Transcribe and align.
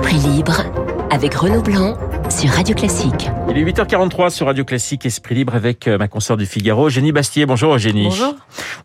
Esprit 0.00 0.16
libre 0.30 0.62
avec 1.10 1.34
Renaud 1.34 1.60
Blanc 1.60 1.94
sur 2.30 2.48
Radio 2.48 2.74
Classique. 2.74 3.28
Il 3.50 3.58
est 3.58 3.64
8h43 3.64 4.30
sur 4.30 4.46
Radio 4.46 4.64
Classique 4.64 5.04
Esprit 5.04 5.34
libre 5.34 5.54
avec 5.54 5.86
euh, 5.86 5.98
ma 5.98 6.08
consoeur 6.08 6.38
du 6.38 6.46
Figaro, 6.46 6.86
Eugénie 6.86 7.12
Bastier. 7.12 7.44
Bonjour 7.44 7.74
Eugénie. 7.74 8.04
Bonjour. 8.04 8.34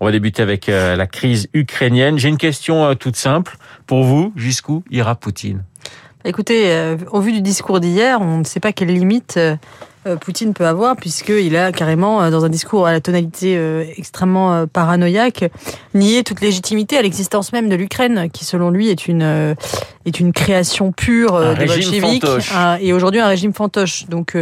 On 0.01 0.05
va 0.07 0.12
débuter 0.12 0.41
avec 0.41 0.67
euh, 0.67 0.97
la 0.97 1.07
crise 1.07 1.47
ukrainienne. 1.54 2.20
J'ai 2.20 2.28
une 2.28 2.38
question 2.38 2.83
euh, 2.83 2.96
toute 2.96 3.15
simple. 3.15 3.55
Pour 3.88 4.04
vous, 4.04 4.33
jusqu'où 4.36 4.83
ira 4.91 5.15
Poutine? 5.15 5.64
Écoutez, 6.25 6.97
au 7.14 7.21
vu 7.21 7.32
du 7.32 7.41
discours 7.41 7.79
d'hier, 7.79 8.20
on 8.20 8.39
ne 8.39 8.43
sait 8.43 8.59
pas 8.59 8.73
quelles 8.73 8.93
limites 8.93 9.39
Poutine 10.21 10.53
peut 10.53 10.67
avoir, 10.67 10.95
puisqu'il 10.95 11.55
a 11.57 11.71
carrément, 11.71 12.29
dans 12.29 12.45
un 12.45 12.49
discours 12.49 12.85
à 12.85 12.91
la 12.91 13.01
tonalité 13.01 13.59
extrêmement 13.97 14.67
paranoïaque, 14.67 15.45
nié 15.95 16.23
toute 16.23 16.41
légitimité 16.41 16.97
à 16.97 17.01
l'existence 17.01 17.51
même 17.54 17.69
de 17.69 17.75
l'Ukraine, 17.75 18.29
qui 18.32 18.46
selon 18.46 18.69
lui 18.69 18.89
est 18.89 19.07
une 19.07 19.55
est 20.05 20.19
une 20.19 20.32
création 20.33 20.91
pure 20.91 21.36
Un 21.36 21.55
fantoche. 22.19 22.51
un- 22.55 22.77
et 22.79 22.93
aujourd'hui 22.93 23.19
un 23.19 23.27
régime 23.27 23.54
fantoche. 23.54 24.05
Donc 24.07 24.37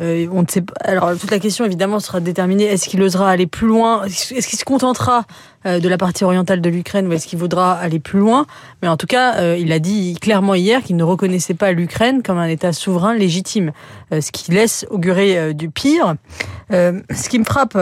euh, 0.00 0.26
on 0.32 0.42
ne 0.42 0.46
sait 0.48 0.62
pas. 0.62 0.74
Alors 0.82 1.16
toute 1.16 1.30
la 1.30 1.38
question 1.38 1.64
évidemment 1.64 2.00
sera 2.00 2.20
déterminée. 2.20 2.64
Est-ce 2.64 2.88
qu'il 2.88 3.02
osera 3.02 3.30
aller 3.30 3.46
plus 3.46 3.66
loin? 3.66 4.04
Est-ce 4.04 4.48
qu'il 4.48 4.58
se 4.58 4.64
contentera 4.64 5.24
euh, 5.66 5.78
de 5.78 5.88
la 5.88 5.98
partie 5.98 6.24
orientale 6.24 6.60
de 6.60 6.70
l'Ukraine 6.70 7.06
ou 7.06 7.12
est-ce 7.12 7.26
qu'il 7.26 7.38
voudra 7.38 7.74
aller 7.74 8.00
plus 8.00 8.18
loin? 8.18 8.46
Mais 8.82 8.88
en 8.88 8.96
tout 8.96 9.06
cas, 9.06 9.36
euh, 9.36 9.56
il 9.58 9.72
a 9.72 9.78
dit 9.78 10.16
clairement 10.20 10.54
hier 10.54 10.82
qu'il 10.82 10.96
ne 10.96 11.04
reconnaissait 11.04 11.54
pas 11.54 11.72
l'Ukraine 11.72 12.22
comme 12.22 12.38
un 12.38 12.48
État 12.48 12.72
souverain 12.72 13.14
légitime, 13.14 13.72
ce 14.10 14.30
qui 14.32 14.50
laisse 14.52 14.86
augurer 14.90 15.54
du 15.54 15.70
pire. 15.70 16.14
Ce 16.70 17.28
qui 17.28 17.38
me 17.38 17.44
frappe 17.44 17.76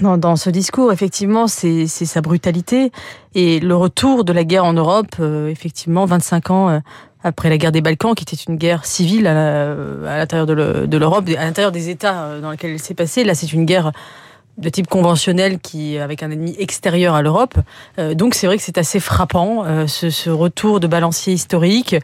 dans, 0.00 0.36
ce 0.36 0.50
discours, 0.50 0.92
effectivement, 0.92 1.46
c'est 1.46 1.86
sa 1.86 2.20
brutalité 2.20 2.92
et 3.34 3.60
le 3.60 3.76
retour 3.76 4.24
de 4.24 4.32
la 4.32 4.44
guerre 4.44 4.64
en 4.64 4.72
Europe, 4.72 5.16
effectivement, 5.48 6.04
25 6.04 6.50
ans 6.50 6.80
après 7.26 7.48
la 7.50 7.58
guerre 7.58 7.72
des 7.72 7.80
Balkans, 7.80 8.14
qui 8.14 8.22
était 8.22 8.36
une 8.48 8.56
guerre 8.56 8.84
civile 8.86 9.26
à 9.26 9.34
la- 9.34 9.70
à 10.08 10.16
l'intérieur 10.18 10.46
de 10.46 10.96
l'Europe, 10.96 11.24
à 11.36 11.44
l'intérieur 11.44 11.72
des 11.72 11.90
États 11.90 12.22
euh, 12.24 12.40
dans 12.40 12.50
lesquels 12.52 12.70
elle 12.70 12.78
s'est 12.78 12.94
passée. 12.94 13.24
Là, 13.24 13.34
c'est 13.34 13.52
une 13.52 13.64
guerre 13.64 13.90
de 14.58 14.68
type 14.68 14.86
conventionnel 14.86 15.58
qui 15.58 15.98
avec 15.98 16.22
un 16.22 16.30
ennemi 16.30 16.54
extérieur 16.58 17.14
à 17.14 17.22
l'Europe. 17.22 17.54
Euh, 17.98 18.14
donc 18.14 18.34
c'est 18.34 18.46
vrai 18.46 18.56
que 18.56 18.62
c'est 18.62 18.78
assez 18.78 19.00
frappant 19.00 19.64
euh, 19.64 19.86
ce, 19.86 20.10
ce 20.10 20.30
retour 20.30 20.80
de 20.80 20.86
balancier 20.86 21.34
historique. 21.34 21.96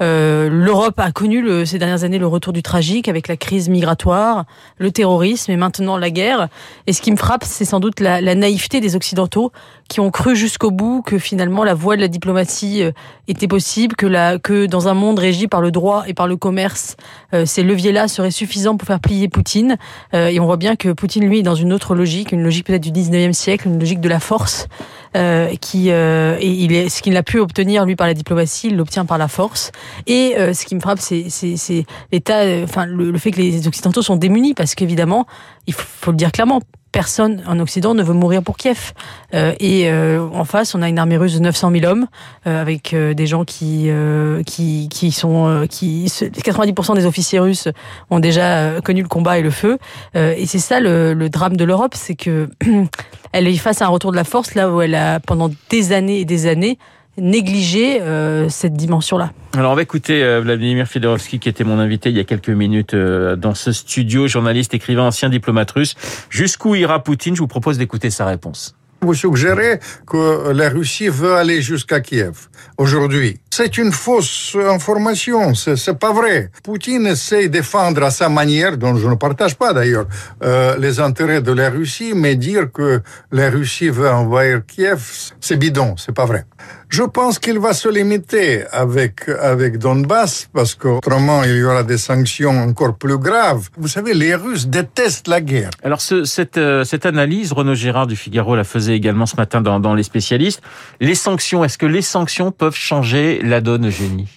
Euh, 0.00 0.48
L'Europe 0.50 0.98
a 0.98 1.12
connu 1.12 1.40
le, 1.40 1.64
ces 1.64 1.78
dernières 1.78 2.04
années 2.04 2.18
le 2.18 2.26
retour 2.26 2.52
du 2.52 2.62
tragique 2.62 3.08
avec 3.08 3.28
la 3.28 3.36
crise 3.36 3.68
migratoire, 3.68 4.44
le 4.78 4.90
terrorisme 4.90 5.52
et 5.52 5.56
maintenant 5.56 5.96
la 5.96 6.10
guerre. 6.10 6.48
Et 6.86 6.92
ce 6.92 7.00
qui 7.00 7.12
me 7.12 7.16
frappe, 7.16 7.44
c'est 7.44 7.64
sans 7.64 7.80
doute 7.80 8.00
la, 8.00 8.20
la 8.20 8.34
naïveté 8.34 8.80
des 8.80 8.96
Occidentaux 8.96 9.52
qui 9.90 9.98
ont 9.98 10.10
cru 10.12 10.36
jusqu'au 10.36 10.70
bout 10.70 11.02
que 11.02 11.18
finalement 11.18 11.64
la 11.64 11.74
voie 11.74 11.96
de 11.96 12.00
la 12.00 12.08
diplomatie 12.08 12.84
euh, 12.84 12.92
était 13.26 13.48
possible, 13.48 13.96
que, 13.96 14.06
la, 14.06 14.38
que 14.38 14.66
dans 14.66 14.86
un 14.86 14.94
monde 14.94 15.18
régi 15.18 15.48
par 15.48 15.60
le 15.60 15.72
droit 15.72 16.04
et 16.06 16.14
par 16.14 16.28
le 16.28 16.36
commerce, 16.36 16.96
euh, 17.34 17.44
ces 17.44 17.64
leviers-là 17.64 18.06
seraient 18.06 18.30
suffisants 18.30 18.76
pour 18.76 18.86
faire 18.86 19.00
plier 19.00 19.28
Poutine. 19.28 19.76
Euh, 20.14 20.28
et 20.28 20.38
on 20.38 20.46
voit 20.46 20.56
bien 20.56 20.76
que 20.76 20.92
Poutine, 20.92 21.26
lui, 21.26 21.40
est 21.40 21.42
dans 21.42 21.56
une 21.56 21.72
autre 21.72 21.96
une 22.32 22.42
logique 22.42 22.66
peut-être 22.66 22.82
du 22.82 22.90
19e 22.90 23.32
siècle, 23.32 23.68
une 23.68 23.78
logique 23.78 24.00
de 24.00 24.08
la 24.08 24.20
force, 24.20 24.68
euh, 25.16 25.54
qui 25.60 25.90
euh, 25.90 26.38
il 26.40 26.72
est 26.72 26.88
ce 26.88 27.02
qu'il 27.02 27.12
n'a 27.12 27.22
pu 27.22 27.38
obtenir 27.38 27.84
lui 27.84 27.96
par 27.96 28.06
la 28.06 28.14
diplomatie, 28.14 28.68
il 28.68 28.76
l'obtient 28.76 29.04
par 29.04 29.18
la 29.18 29.28
force. 29.28 29.72
Et 30.06 30.34
euh, 30.38 30.54
ce 30.54 30.64
qui 30.64 30.74
me 30.74 30.80
frappe, 30.80 31.00
c'est 31.00 31.84
l'état, 32.12 32.42
enfin 32.62 32.86
le, 32.86 33.16
fait 33.18 33.30
que 33.30 33.40
les 33.40 33.66
Occidentaux 33.66 34.02
sont 34.02 34.16
démunis, 34.16 34.54
parce 34.54 34.74
qu'évidemment, 34.74 35.26
il 35.66 35.74
faut 35.74 36.10
le 36.10 36.16
dire 36.16 36.32
clairement. 36.32 36.60
Personne 36.92 37.42
en 37.46 37.60
Occident 37.60 37.94
ne 37.94 38.02
veut 38.02 38.14
mourir 38.14 38.42
pour 38.42 38.56
Kiev. 38.56 38.92
Euh, 39.34 39.54
et 39.60 39.88
euh, 39.90 40.26
en 40.32 40.44
face, 40.44 40.74
on 40.74 40.82
a 40.82 40.88
une 40.88 40.98
armée 40.98 41.16
russe 41.16 41.34
de 41.34 41.40
900 41.40 41.70
000 41.70 41.84
hommes, 41.84 42.06
euh, 42.46 42.60
avec 42.60 42.94
euh, 42.94 43.14
des 43.14 43.26
gens 43.26 43.44
qui 43.44 43.86
euh, 43.88 44.42
qui 44.42 44.88
qui 44.88 45.12
sont 45.12 45.46
euh, 45.46 45.66
qui 45.66 46.06
90% 46.06 46.94
des 46.96 47.06
officiers 47.06 47.38
russes 47.38 47.68
ont 48.10 48.18
déjà 48.18 48.80
connu 48.82 49.02
le 49.02 49.08
combat 49.08 49.38
et 49.38 49.42
le 49.42 49.50
feu. 49.50 49.78
Et 50.14 50.46
c'est 50.46 50.58
ça 50.58 50.80
le, 50.80 51.14
le 51.14 51.28
drame 51.28 51.56
de 51.56 51.64
l'Europe, 51.64 51.94
c'est 51.94 52.16
que 52.16 52.48
elle 53.32 53.46
est 53.46 53.56
face 53.56 53.82
à 53.82 53.86
un 53.86 53.88
retour 53.88 54.10
de 54.10 54.16
la 54.16 54.24
force 54.24 54.54
là 54.54 54.70
où 54.70 54.80
elle 54.80 54.94
a 54.94 55.20
pendant 55.20 55.50
des 55.68 55.92
années 55.92 56.20
et 56.20 56.24
des 56.24 56.46
années 56.46 56.78
négligé 57.20 58.00
euh, 58.00 58.48
cette 58.48 58.74
dimension-là. 58.74 59.32
Alors 59.54 59.72
on 59.72 59.74
va 59.74 59.82
écouter 59.82 60.22
euh, 60.22 60.40
Vladimir 60.40 60.86
Fedorovski 60.86 61.38
qui 61.38 61.48
était 61.48 61.64
mon 61.64 61.78
invité 61.78 62.10
il 62.10 62.16
y 62.16 62.20
a 62.20 62.24
quelques 62.24 62.50
minutes 62.50 62.94
euh, 62.94 63.36
dans 63.36 63.54
ce 63.54 63.72
studio, 63.72 64.26
journaliste, 64.26 64.74
écrivain, 64.74 65.04
ancien 65.04 65.28
diplomate 65.28 65.70
russe. 65.70 65.94
Jusqu'où 66.30 66.74
ira 66.74 67.02
Poutine? 67.02 67.34
Je 67.34 67.40
vous 67.40 67.48
propose 67.48 67.78
d'écouter 67.78 68.10
sa 68.10 68.26
réponse. 68.26 68.74
Vous 69.02 69.14
suggérez 69.14 69.80
que 70.06 70.50
la 70.50 70.68
Russie 70.68 71.08
veut 71.08 71.34
aller 71.34 71.62
jusqu'à 71.62 72.00
Kiev 72.00 72.48
aujourd'hui. 72.76 73.38
C'est 73.52 73.78
une 73.78 73.90
fausse 73.90 74.56
information, 74.68 75.54
c'est 75.54 75.98
pas 75.98 76.12
vrai. 76.12 76.50
Poutine 76.62 77.04
essaie 77.08 77.48
de 77.48 77.48
défendre 77.48 78.04
à 78.04 78.12
sa 78.12 78.28
manière, 78.28 78.78
dont 78.78 78.94
je 78.94 79.08
ne 79.08 79.16
partage 79.16 79.56
pas 79.56 79.72
d'ailleurs, 79.72 80.06
euh, 80.44 80.76
les 80.78 81.00
intérêts 81.00 81.42
de 81.42 81.50
la 81.50 81.68
Russie, 81.68 82.12
mais 82.14 82.36
dire 82.36 82.70
que 82.72 83.02
la 83.32 83.50
Russie 83.50 83.88
veut 83.88 84.08
envahir 84.08 84.62
Kiev, 84.64 85.32
c'est 85.40 85.56
bidon, 85.56 85.96
c'est 85.96 86.14
pas 86.14 86.26
vrai. 86.26 86.44
Je 86.88 87.04
pense 87.04 87.38
qu'il 87.38 87.58
va 87.60 87.72
se 87.72 87.88
limiter 87.88 88.64
avec 88.72 89.28
avec 89.40 89.78
Donbass 89.78 90.48
parce 90.52 90.74
qu'autrement 90.74 91.44
il 91.44 91.56
y 91.56 91.62
aura 91.62 91.84
des 91.84 91.98
sanctions 91.98 92.50
encore 92.50 92.96
plus 92.96 93.16
graves. 93.16 93.68
Vous 93.78 93.86
savez, 93.86 94.12
les 94.12 94.34
Russes 94.34 94.66
détestent 94.66 95.28
la 95.28 95.40
guerre. 95.40 95.70
Alors 95.84 96.00
ce, 96.00 96.24
cette, 96.24 96.58
euh, 96.58 96.82
cette 96.82 97.06
analyse, 97.06 97.52
Renaud 97.52 97.76
Gérard 97.76 98.08
du 98.08 98.16
Figaro 98.16 98.56
la 98.56 98.64
faisait 98.64 98.96
également 98.96 99.26
ce 99.26 99.36
matin 99.36 99.60
dans 99.60 99.94
les 99.94 100.02
spécialistes. 100.02 100.62
Les 101.00 101.14
sanctions, 101.14 101.64
est-ce 101.64 101.78
que 101.78 101.86
les 101.86 102.02
sanctions 102.02 102.50
peuvent 102.50 102.74
changer 102.74 103.39
la 103.40 103.60
donne, 103.60 103.88
Eugénie 103.88 104.28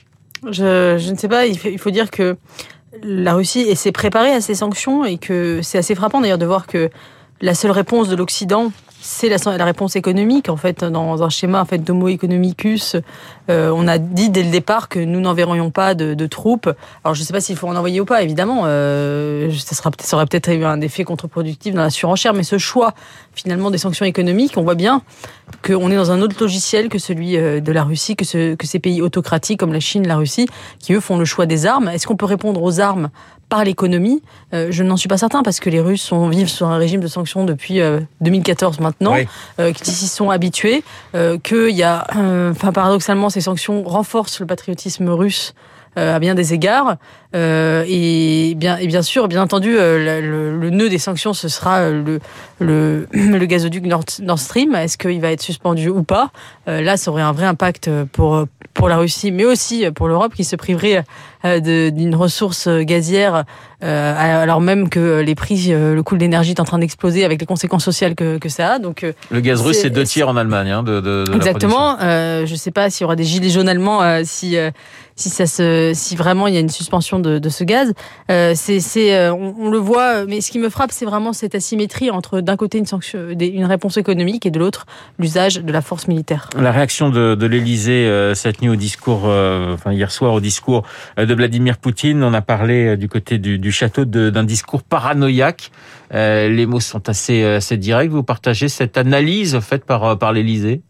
Je, 0.46 0.98
je 1.00 1.12
ne 1.12 1.18
sais 1.18 1.28
pas, 1.28 1.46
il 1.46 1.58
faut, 1.58 1.70
il 1.70 1.80
faut 1.80 1.92
dire 1.92 2.12
que 2.12 2.38
la 3.02 3.34
Russie 3.34 3.76
s'est 3.76 3.92
préparée 3.92 4.32
à 4.32 4.42
ces 4.42 4.56
sanctions 4.56 5.06
et 5.06 5.18
que 5.18 5.62
c'est 5.62 5.78
assez 5.78 5.96
frappant 5.96 6.22
d'ailleurs 6.22 6.38
de 6.38 6.46
voir 6.46 6.68
que 6.68 6.90
la 7.42 7.56
seule 7.56 7.72
réponse 7.72 8.08
de 8.08 8.16
l'Occident, 8.16 8.72
c'est 9.06 9.28
la, 9.28 9.66
réponse 9.66 9.98
économique. 9.98 10.48
En 10.48 10.56
fait, 10.56 10.86
dans 10.86 11.24
un 11.24 11.30
schéma 11.30 11.62
en 11.62 11.66
fait, 11.66 11.80
d'homo 11.80 12.08
economicus, 12.08 12.96
euh, 13.50 13.70
on 13.76 13.86
a 13.86 13.98
dit 13.98 14.30
dès 14.30 14.44
le 14.44 14.50
départ 14.50 14.88
que 14.88 14.98
nous 14.98 15.20
n'enverrions 15.20 15.72
pas 15.72 15.94
de, 15.94 16.14
de 16.14 16.26
troupes. 16.26 16.70
Alors, 17.04 17.14
je 17.14 17.20
ne 17.20 17.26
sais 17.26 17.34
pas 17.34 17.42
s'il 17.42 17.58
faut 17.58 17.68
en 17.68 17.76
envoyer 17.76 18.00
ou 18.00 18.06
pas, 18.06 18.24
évidemment. 18.24 18.62
Euh, 18.64 19.52
ça, 19.58 19.76
sera, 19.76 19.92
ça 20.00 20.16
aurait 20.16 20.26
peut-être 20.26 20.50
eu 20.50 20.64
un 20.64 20.80
effet 20.80 21.04
contre-productif 21.04 21.76
dans 21.76 21.82
la 21.82 21.90
surenchère, 21.90 22.34
mais 22.34 22.44
ce 22.44 22.58
choix, 22.58 22.94
finalement, 23.34 23.72
des 23.72 23.78
sanctions 23.78 24.06
économiques, 24.06 24.54
on 24.56 24.64
voit 24.64 24.76
bien 24.76 25.02
qu'on 25.68 25.92
est 25.92 25.98
dans 25.98 26.12
un 26.12 26.22
autre 26.22 26.38
logiciel 26.40 26.88
que 26.88 26.98
celui 26.98 27.36
euh, 27.36 27.60
de 27.60 27.72
la 27.74 27.84
Russie, 27.84 28.16
que, 28.16 28.24
ce, 28.24 28.56
que 28.56 28.66
ces 28.66 28.80
pays 28.80 29.02
autocratiques 29.02 29.60
comme 29.60 29.74
la 29.74 29.82
Chine, 29.82 30.08
la 30.08 30.16
Russie, 30.16 30.48
qui 30.80 30.94
eux 30.94 31.02
font 31.02 31.18
le 31.18 31.26
choix 31.26 31.46
des 31.46 31.66
armes. 31.66 31.90
Est-ce 31.90 32.08
qu'on 32.08 32.16
peut 32.16 32.26
répondre 32.26 32.64
aux 32.64 32.80
armes 32.80 33.10
par 33.54 33.64
l'économie 33.64 34.24
euh, 34.56 34.70
Je 34.72 34.82
n'en 34.82 34.98
suis 34.98 35.08
pas 35.08 35.20
certain 35.20 35.44
parce 35.44 35.60
que 35.60 35.70
les 35.70 35.80
Russes 35.80 36.02
sont, 36.02 36.28
vivent 36.28 36.50
sur 36.50 36.70
un 36.70 36.78
régime 36.78 37.02
de 37.02 37.08
sanctions 37.08 37.46
depuis 37.46 37.82
euh, 37.82 38.00
2014 38.22 38.80
maintenant, 38.80 39.14
Oui. 39.14 39.28
euh, 39.60 39.72
qu'ils 39.72 39.94
s'y 39.94 40.08
sont 40.08 40.32
habitués, 40.32 40.84
euh, 41.14 41.38
qu'il 41.38 41.70
y 41.70 41.84
a, 41.84 42.08
euh, 42.16 42.50
enfin 42.50 42.72
paradoxalement, 42.72 43.30
ces 43.30 43.42
sanctions 43.42 43.84
renforcent 43.84 44.40
le 44.40 44.48
patriotisme 44.48 45.08
russe 45.08 45.54
euh, 46.00 46.16
à 46.16 46.18
bien 46.18 46.34
des 46.34 46.56
égards. 46.56 46.96
Euh, 47.36 47.84
et, 47.88 48.54
bien, 48.56 48.78
et 48.78 48.88
bien 48.88 49.02
sûr, 49.02 49.28
bien 49.28 49.42
entendu, 49.42 49.76
euh, 49.76 50.22
le, 50.22 50.70
nœud 50.70 50.90
des 50.90 51.00
sanctions, 51.00 51.34
ce 51.34 51.48
sera 51.48 51.80
euh, 51.80 52.20
le, 52.60 53.08
le, 53.14 53.38
le 53.38 53.46
gazoduc 53.46 53.86
Nord, 53.86 54.04
Nord 54.22 54.40
Stream. 54.40 54.76
Est-ce 54.76 54.98
qu'il 54.98 55.20
va 55.20 55.32
être 55.32 55.42
suspendu 55.42 55.90
ou 55.90 56.04
pas? 56.04 56.30
Euh, 56.68 56.82
Là, 56.82 56.96
ça 56.98 57.10
aurait 57.12 57.24
un 57.24 57.32
vrai 57.32 57.46
impact 57.46 57.90
pour, 58.12 58.46
pour 58.74 58.88
la 58.90 58.98
Russie, 58.98 59.32
mais 59.32 59.46
aussi 59.46 59.86
pour 59.96 60.08
l'Europe 60.08 60.34
qui 60.36 60.44
se 60.44 60.56
priverait 60.56 61.04
d'une 61.44 62.16
ressource 62.16 62.70
gazière 62.70 63.44
alors 63.82 64.62
même 64.62 64.88
que 64.88 65.20
les 65.20 65.36
prix, 65.36 65.68
le 65.72 66.02
coût 66.04 66.16
de 66.16 66.22
l'énergie 66.22 66.52
est 66.52 66.62
en 66.62 66.64
train 66.64 66.80
d'exploser 66.80 67.26
avec 67.26 67.42
les 67.42 67.46
conséquences 67.46 67.84
sociales 67.84 68.16
que, 68.16 68.38
que 68.38 68.48
ça 68.48 68.74
a. 68.76 68.80
Donc, 68.80 69.06
Le 69.30 69.40
gaz 69.42 69.60
russe, 69.60 69.80
C'est- 69.82 69.90
deux 69.90 70.06
tiers 70.06 70.30
en 70.30 70.38
Allemagne 70.38 70.70
hein, 70.72 70.84
de, 70.84 71.02
de, 71.02 71.02
de 71.02 71.18
la 71.18 71.24
production. 71.26 71.36
Exactement. 71.36 71.98
Je 72.46 72.56
sais 72.56 72.72
pas 72.72 72.90
s'il 72.90 73.02
y 73.02 73.06
aura 73.06 73.18
des 73.18 73.26
gilets 73.26 73.50
jaunes 73.50 73.68
allemands, 73.68 74.00
si 74.24 74.56
si 75.16 75.30
ça 75.30 75.46
se, 75.46 75.92
si 75.94 76.16
vraiment 76.16 76.48
il 76.48 76.54
y 76.54 76.58
a 76.58 76.60
une 76.62 76.70
suspension 76.70 77.20
de, 77.24 77.50
ce 77.50 77.64
gaz. 77.64 77.94
Euh, 78.30 78.54
c'est, 78.56 79.16
euh, 79.16 79.34
on, 79.34 79.70
le 79.70 79.78
voit. 79.78 80.26
Mais 80.26 80.42
ce 80.42 80.52
qui 80.52 80.60
me 80.60 80.70
frappe, 80.70 80.92
c'est 80.92 81.06
vraiment 81.06 81.34
cette 81.34 81.56
asymétrie 81.56 82.12
entre 82.12 82.42
d'un 82.42 82.56
côté 82.58 82.82
une 83.34 83.66
réponse 83.66 83.98
économique 83.98 84.46
et 84.46 84.52
de 84.52 84.60
l'autre 84.60 84.86
l'usage 85.18 85.56
de 85.56 85.72
la 85.72 85.82
force 85.82 86.08
militaire. 86.08 86.50
La 86.58 86.72
réaction 86.72 87.10
de, 87.10 87.36
de 87.36 87.46
l'Élysée 87.46 88.08
euh, 88.08 88.34
cette 88.34 88.62
nuit 88.62 88.70
au 88.70 88.76
discours, 88.76 89.24
euh, 89.26 89.74
enfin 89.74 89.92
hier 89.92 90.12
soir 90.12 90.34
au 90.34 90.40
discours 90.40 90.84
euh, 91.18 91.26
de 91.26 91.34
Vladimir 91.34 91.78
Poutine, 91.78 92.24
on 92.24 92.34
a 92.34 92.42
parlé 92.42 92.90
euh, 92.90 92.98
du 92.98 93.08
côté 93.08 93.38
du, 93.38 93.72
château 93.72 94.06
d'un 94.06 94.44
discours 94.44 94.84
paranoïaque. 94.84 95.72
Euh, 96.14 96.50
les 96.50 96.66
mots 96.66 96.80
sont 96.80 97.10
assez, 97.10 97.44
euh, 97.44 97.58
assez 97.58 97.78
directs. 97.78 98.12
Vous 98.12 98.24
partagez 98.24 98.70
cette 98.70 98.98
analyse 98.98 99.60
faite 99.60 99.86
par, 99.86 100.04
euh, 100.04 100.16
par 100.16 100.34
l'Élysée? 100.34 100.82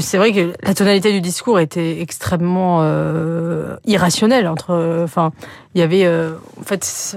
C'est 0.00 0.18
vrai 0.18 0.32
que 0.32 0.52
la 0.62 0.74
tonalité 0.74 1.10
du 1.12 1.22
discours 1.22 1.58
était 1.58 2.00
extrêmement 2.02 2.80
euh, 2.82 3.76
irrationnelle. 3.86 4.46
Entre, 4.46 5.02
enfin, 5.02 5.32
il 5.74 5.80
y 5.80 5.82
avait, 5.82 6.04
euh, 6.04 6.32
en 6.60 6.64
fait, 6.64 7.16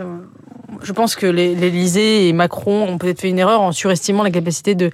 je 0.82 0.94
pense 0.94 1.16
que 1.16 1.26
l'Élysée 1.26 2.30
et 2.30 2.34
Macron 2.34 2.88
ont 2.88 2.98
peut-être 2.98 3.20
fait 3.20 3.30
une 3.30 3.40
erreur 3.40 3.62
en 3.62 3.72
surestimant 3.74 4.24
la 4.24 4.32
capacité 4.32 4.76
de 4.76 4.92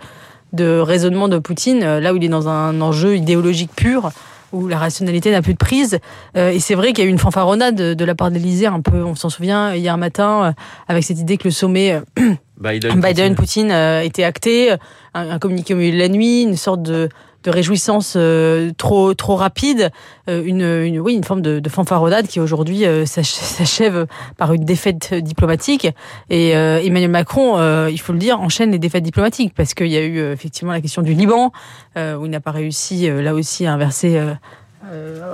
de 0.51 0.79
raisonnement 0.79 1.27
de 1.27 1.37
Poutine, 1.37 1.83
euh, 1.83 1.99
là 1.99 2.11
où 2.11 2.17
il 2.17 2.23
est 2.23 2.27
dans 2.29 2.49
un 2.49 2.81
enjeu 2.81 3.15
idéologique 3.15 3.69
pur. 3.75 4.09
où 4.51 4.67
la 4.67 4.77
rationalité 4.77 5.31
n'a 5.31 5.41
plus 5.41 5.53
de 5.53 5.59
prise. 5.59 5.99
Euh, 6.35 6.49
et 6.49 6.59
c'est 6.59 6.75
vrai 6.75 6.93
qu'il 6.93 7.03
y 7.03 7.07
a 7.07 7.09
eu 7.09 7.11
une 7.11 7.19
fanfaronnade 7.19 7.75
de, 7.75 7.93
de 7.93 8.05
la 8.05 8.15
part 8.15 8.29
de 8.29 8.35
l'Élysée, 8.35 8.65
un 8.65 8.81
peu, 8.81 9.03
on 9.03 9.15
s'en 9.15 9.29
souvient, 9.29 9.75
hier 9.75 9.97
matin, 9.97 10.43
euh, 10.43 10.51
avec 10.87 11.03
cette 11.03 11.19
idée 11.19 11.37
que 11.37 11.45
le 11.45 11.51
sommet 11.51 11.93
euh, 11.93 12.33
Biden, 12.59 12.99
Biden-Poutine 12.99 13.71
était 14.03 14.23
acté, 14.23 14.71
un, 14.71 15.29
un 15.29 15.39
communiqué 15.39 15.73
au 15.73 15.77
milieu 15.77 15.93
de 15.93 15.99
la 15.99 16.09
nuit, 16.09 16.41
une 16.41 16.57
sorte 16.57 16.81
de 16.81 17.09
de 17.43 17.51
réjouissance 17.51 18.13
euh, 18.17 18.71
trop 18.77 19.13
trop 19.13 19.35
rapide, 19.35 19.91
euh, 20.29 20.43
une, 20.43 20.61
une 20.61 20.99
oui 20.99 21.13
une 21.13 21.23
forme 21.23 21.41
de, 21.41 21.59
de 21.59 21.69
fanfaronnade 21.69 22.27
qui 22.27 22.39
aujourd'hui 22.39 22.85
euh, 22.85 23.05
s'ach- 23.05 23.25
s'achève 23.33 24.07
par 24.37 24.53
une 24.53 24.65
défaite 24.65 25.13
diplomatique. 25.13 25.87
Et 26.29 26.49
Emmanuel 26.49 27.09
Macron, 27.09 27.57
il 27.87 27.97
faut 27.99 28.13
le 28.13 28.19
dire, 28.19 28.39
enchaîne 28.41 28.71
les 28.71 28.79
défaites 28.79 29.03
diplomatiques 29.03 29.53
parce 29.55 29.73
qu'il 29.73 29.87
y 29.87 29.97
a 29.97 30.01
eu 30.01 30.19
effectivement 30.31 30.71
la 30.71 30.81
question 30.81 31.01
du 31.01 31.13
Liban 31.13 31.51
où 31.95 32.25
il 32.25 32.29
n'a 32.29 32.39
pas 32.39 32.51
réussi 32.51 33.09
là 33.09 33.33
aussi 33.33 33.65
à 33.65 33.73
inverser 33.73 34.19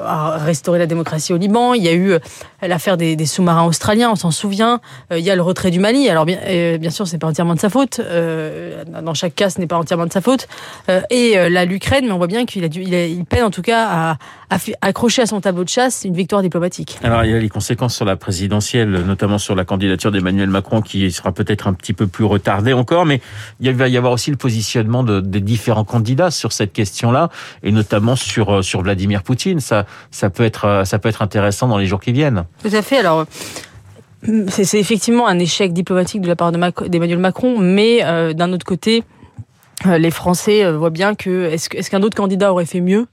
à 0.06 0.38
restaurer 0.38 0.80
la 0.80 0.88
démocratie 0.88 1.34
au 1.34 1.38
Liban. 1.38 1.74
Il 1.74 1.84
y 1.84 1.88
a 1.88 1.94
eu 1.94 2.12
euh, 2.12 2.20
l'affaire 2.62 2.98
des, 2.98 3.26
sous-marins 3.26 3.66
australiens, 3.66 4.12
on 4.12 4.16
s'en 4.16 4.32
souvient. 4.32 4.80
Euh, 5.12 5.20
il 5.20 5.26
y 5.26 5.30
a 5.30 5.36
le 5.36 5.42
retrait 5.42 5.72
du 5.72 5.80
Mali. 5.80 6.10
Alors 6.10 6.26
bien, 6.26 6.40
euh, 6.46 6.78
bien 6.78 6.90
sûr, 6.90 7.08
c'est 7.08 7.18
pas 7.18 7.28
entièrement 7.28 7.54
de 7.54 7.60
sa 7.60 7.70
faute. 7.70 8.00
Euh, 8.00 8.84
dans 9.04 9.14
chaque 9.14 9.36
cas, 9.36 9.50
ce 9.50 9.60
n'est 9.60 9.68
pas 9.68 9.78
entièrement 9.78 10.06
de 10.08 10.12
sa 10.12 10.22
faute. 10.22 10.48
Euh, 10.90 11.02
et 11.10 11.38
euh, 11.38 11.50
là, 11.50 11.66
l'Ukraine, 11.66 12.06
mais 12.06 12.12
on 12.12 12.18
voit 12.18 12.28
bien 12.28 12.46
qu'il 12.46 12.64
a 12.66 12.70
peine 13.30 13.44
en 13.44 13.52
tout 13.52 13.62
cas 13.62 14.18
à, 14.50 14.58
accrocher 14.82 15.22
à 15.22 15.26
son 15.26 15.42
tableau 15.42 15.64
de 15.64 15.70
chasse 15.70 16.04
une 16.06 16.16
victoire 16.16 16.42
diplomatique. 16.42 16.98
Alors, 17.04 17.24
il 17.24 17.32
y 17.32 17.34
a 17.34 17.40
les 17.40 17.50
conséquences 17.50 17.96
sur 17.96 18.06
la 18.06 18.16
présidentielle, 18.16 18.90
notamment 18.90 19.38
sur 19.38 19.56
la 19.56 19.66
candidature 19.66 20.12
d'Emmanuel 20.12 20.50
Macron, 20.50 20.82
qui 20.82 21.12
sera 21.12 21.32
peut-être 21.32 21.68
un 21.68 21.74
petit 21.74 21.94
peu 21.94 22.08
plus 22.08 22.26
retardée 22.26 22.74
encore, 22.74 23.06
mais 23.06 23.22
il 23.60 23.72
va 23.74 23.88
y 23.88 23.98
avoir 23.98 24.14
aussi 24.14 24.32
le 24.32 24.38
positionnement 24.38 25.04
de- 25.04 25.22
des 25.22 25.42
différents 25.42 25.84
candidats 25.84 26.32
sur 26.32 26.52
cette 26.52 26.74
question-là, 26.74 27.30
et 27.64 27.72
notamment 27.72 28.16
euh, 28.38 28.62
sur 28.62 28.82
Vladimir 28.82 29.24
Poutine. 29.24 29.35
Ça, 29.60 29.86
ça, 30.12 30.30
peut 30.30 30.44
être, 30.44 30.66
euh, 30.66 30.84
ça 30.86 31.00
peut 31.00 31.10
être 31.10 31.22
intéressant 31.22 31.68
dans 31.68 31.78
les 31.78 31.86
jours 31.86 32.00
qui 32.00 32.12
viennent. 32.12 32.46
Tout 32.64 32.76
à 32.76 32.82
fait. 32.82 32.98
Alors, 32.98 33.26
c'est 34.50 34.80
effectivement 34.80 35.28
un 35.28 35.38
échec 35.38 35.72
diplomatique 35.74 36.22
de 36.22 36.28
la 36.28 36.36
part 36.36 36.52
d'Emmanuel 36.52 37.20
Macron, 37.20 37.60
mais 37.60 38.00
euh, 38.04 38.34
d'un 38.34 38.52
autre 38.54 38.66
côté, 38.66 39.04
euh, 39.86 39.98
les 40.00 40.10
Français 40.12 40.72
voient 40.72 40.90
bien 40.90 41.14
que 41.14 41.46
est-ce 41.52 41.90
qu'un 41.90 42.02
autre 42.02 42.18
candidat 42.18 42.52
aurait 42.52 42.66
fait 42.66 42.82
mieux? 42.82 43.06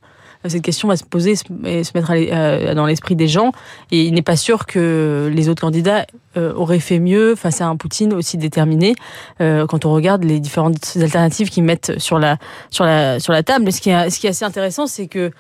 Cette 0.45 0.63
question 0.63 0.89
va 0.89 0.97
se 0.97 1.05
poser 1.05 1.37
se- 1.37 1.45
et 1.65 1.85
se 1.85 1.93
mettre 1.95 2.75
dans 2.75 2.85
l'esprit 2.87 3.15
des 3.15 3.29
gens. 3.29 3.53
Et 3.93 4.03
il 4.03 4.13
n'est 4.15 4.23
pas 4.23 4.35
sûr 4.35 4.67
que 4.67 5.31
les 5.33 5.49
autres 5.49 5.61
candidats 5.61 6.05
auraient 6.35 6.81
fait 6.81 6.99
mieux 6.99 7.37
face 7.37 7.61
à 7.61 7.67
un 7.69 7.77
Poutine 7.77 8.13
aussi 8.13 8.39
déterminé. 8.39 8.97
quand 9.39 9.85
on 9.85 9.93
regarde 9.93 10.25
les 10.25 10.41
différentes 10.41 10.97
alternatives 11.01 11.49
qu'ils 11.49 11.63
mettent 11.63 11.93
sur 11.99 12.19
la 12.19 12.39
sur 12.71 12.85
la 12.85 13.21
sur 13.21 13.33
la 13.33 13.45
table, 13.45 13.71
ce 13.71 13.81
qui 13.81 13.91
est 13.91 14.11
ce 14.11 14.19
qui 14.19 14.27
est 14.27 14.31
assez 14.31 14.45
intéressant, 14.45 14.89
c'est 14.89 15.07
que 15.07 15.31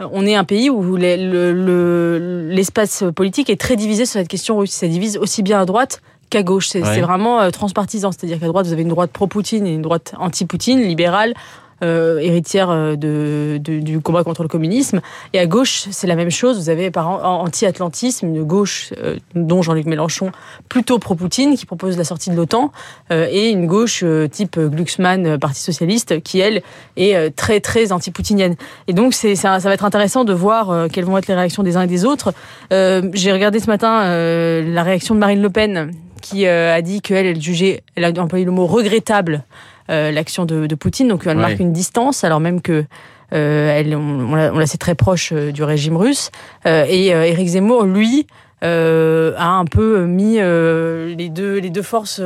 on 0.00 0.26
est 0.26 0.34
un 0.34 0.44
pays 0.44 0.68
où 0.70 0.96
les- 0.96 1.16
le- 1.16 1.52
le- 1.52 2.48
l'espace 2.50 3.04
politique 3.14 3.48
est 3.50 3.60
très 3.60 3.76
divisé 3.76 4.04
sur 4.06 4.14
cette 4.20 4.28
question 4.28 4.58
russe. 4.58 4.70
Ça 4.72 4.88
divise 4.88 5.16
aussi 5.18 5.42
bien 5.42 5.60
à 5.60 5.64
droite 5.64 6.00
qu'à 6.30 6.42
gauche. 6.42 6.68
C'est 6.68 6.82
Ouais. 6.82 6.94
c'est 6.94 7.00
vraiment 7.00 7.40
euh, 7.40 7.50
transpartisan. 7.50 8.10
C'est-à-dire 8.12 8.38
qu'à 8.40 8.46
droite, 8.46 8.66
vous 8.66 8.72
avez 8.72 8.82
une 8.82 8.88
droite 8.88 9.10
pro-Poutine 9.12 9.66
et 9.66 9.74
une 9.74 9.82
droite 9.82 10.14
anti-Poutine, 10.18 10.80
libérale, 10.82 11.34
euh, 11.82 12.18
héritière 12.18 12.70
euh, 12.70 12.96
de, 12.96 13.58
de- 13.60 13.80
du 13.80 14.00
combat 14.00 14.24
contre 14.24 14.42
le 14.42 14.48
communisme. 14.48 15.00
Et 15.32 15.38
à 15.38 15.46
gauche, 15.46 15.86
c'est 15.90 16.06
la 16.06 16.14
même 16.16 16.30
chose. 16.30 16.58
Vous 16.58 16.70
avez 16.70 16.90
par 16.90 17.08
an- 17.08 17.42
anti-atlantisme 17.42 18.26
une 18.26 18.42
gauche, 18.42 18.92
euh, 19.02 19.16
dont 19.34 19.62
Jean-Luc 19.62 19.86
Mélenchon, 19.86 20.32
plutôt 20.68 20.98
pro-Poutine, 20.98 21.56
qui 21.56 21.66
propose 21.66 21.96
la 21.98 22.04
sortie 22.04 22.30
de 22.30 22.36
l'OTAN, 22.36 22.72
euh, 23.12 23.28
et 23.30 23.50
une 23.50 23.66
gauche 23.66 24.00
euh, 24.04 24.28
type 24.28 24.58
Glucksmann, 24.58 25.38
Parti 25.38 25.60
socialiste, 25.60 26.22
qui 26.22 26.40
elle 26.40 26.62
est 26.96 27.34
très 27.36 27.60
très 27.60 27.92
anti-poutinienne. 27.92 28.56
Et 28.88 28.92
donc 28.92 29.14
c'est 29.14 29.34
ça, 29.34 29.60
ça 29.60 29.68
va 29.68 29.74
être 29.74 29.84
intéressant 29.84 30.24
de 30.24 30.32
voir 30.32 30.88
quelles 30.90 31.04
vont 31.04 31.18
être 31.18 31.26
les 31.28 31.34
réactions 31.34 31.62
des 31.62 31.76
uns 31.76 31.82
et 31.82 31.86
des 31.86 32.04
autres. 32.04 32.32
J'ai 32.70 33.32
regardé 33.32 33.60
ce 33.60 33.66
matin 33.66 34.02
la 34.62 34.82
réaction 34.82 35.14
de 35.14 35.20
Marine 35.20 35.42
Le 35.42 35.50
Pen, 35.50 35.90
qui 36.22 36.46
a 36.46 36.80
dit 36.82 37.00
qu'elle 37.02 37.26
elle 37.26 37.40
jugeait, 37.40 37.82
elle 37.94 38.04
a 38.04 38.10
employé 38.20 38.44
le 38.44 38.50
mot 38.50 38.66
regrettable 38.66 39.44
l'action 39.88 40.44
de, 40.44 40.66
de 40.66 40.74
Poutine, 40.74 41.08
donc 41.08 41.22
elle 41.26 41.36
Ouais. 41.36 41.42
marque 41.42 41.60
une 41.60 41.72
distance, 41.72 42.24
alors 42.24 42.40
même 42.40 42.60
que 42.60 42.84
euh, 43.32 43.70
elle, 43.78 43.94
on, 43.96 44.30
on 44.32 44.34
la, 44.34 44.52
on 44.54 44.58
la 44.58 44.66
sait 44.66 44.78
très 44.78 44.94
proche 44.94 45.32
euh, 45.32 45.50
du 45.52 45.62
régime 45.64 45.96
russe. 45.96 46.30
Euh, 46.66 46.84
et 46.88 47.12
euh, 47.14 47.24
Éric 47.26 47.48
Zemmour, 47.48 47.84
lui, 47.84 48.26
euh, 48.62 49.34
a 49.36 49.48
un 49.48 49.64
peu 49.64 50.04
mis 50.06 50.36
euh, 50.38 51.14
les 51.14 51.28
deux 51.28 51.58
les 51.58 51.70
deux 51.70 51.82
forces 51.82 52.20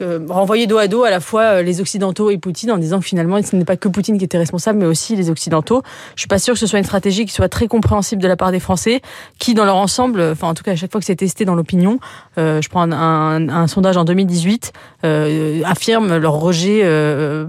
euh, 0.00 0.08
euh, 0.08 0.26
renvoyées 0.28 0.66
dos 0.66 0.78
à 0.78 0.88
dos 0.88 1.04
à 1.04 1.10
la 1.10 1.20
fois 1.20 1.42
euh, 1.42 1.62
les 1.62 1.80
occidentaux 1.80 2.30
et 2.30 2.38
Poutine 2.38 2.70
en 2.70 2.78
disant 2.78 2.98
que 2.98 3.04
finalement 3.04 3.40
ce 3.42 3.54
n'est 3.56 3.64
pas 3.64 3.76
que 3.76 3.88
Poutine 3.88 4.18
qui 4.18 4.24
était 4.24 4.38
responsable 4.38 4.78
mais 4.78 4.86
aussi 4.86 5.16
les 5.16 5.30
occidentaux. 5.30 5.82
Je 6.14 6.20
suis 6.20 6.28
pas 6.28 6.38
sûre 6.38 6.54
que 6.54 6.60
ce 6.60 6.66
soit 6.66 6.78
une 6.78 6.84
stratégie 6.84 7.24
qui 7.24 7.32
soit 7.32 7.48
très 7.48 7.68
compréhensible 7.68 8.22
de 8.22 8.28
la 8.28 8.36
part 8.36 8.52
des 8.52 8.60
Français 8.60 9.00
qui 9.38 9.54
dans 9.54 9.64
leur 9.64 9.76
ensemble, 9.76 10.20
enfin 10.20 10.48
en 10.48 10.54
tout 10.54 10.62
cas 10.62 10.72
à 10.72 10.76
chaque 10.76 10.90
fois 10.92 11.00
que 11.00 11.06
c'est 11.06 11.16
testé 11.16 11.44
dans 11.44 11.54
l'opinion, 11.54 11.98
euh, 12.38 12.60
je 12.62 12.68
prends 12.68 12.90
un, 12.90 13.66
sondage 13.66 13.96
en 13.96 14.04
2018 14.04 14.72
euh, 15.04 15.62
affirme 15.64 16.16
leur 16.16 16.34
rejet 16.34 16.80
euh, 16.84 17.46